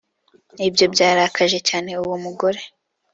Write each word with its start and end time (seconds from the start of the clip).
Ibyo 0.67 0.85
byarakaje 0.93 1.59
cyane 1.69 1.89
uwo 2.03 2.15
mugore 2.23 2.59